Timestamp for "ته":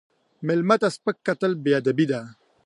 0.81-0.87